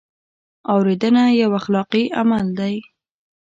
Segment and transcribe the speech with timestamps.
[0.73, 2.75] اورېدنه یو اخلاقي عمل دی.